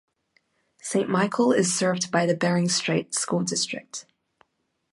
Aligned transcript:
Saint 0.81 1.07
Michael 1.07 1.51
is 1.51 1.71
served 1.75 2.09
by 2.11 2.25
the 2.25 2.33
Bering 2.35 2.67
Strait 2.69 3.13
School 3.13 3.43
District. 3.43 4.07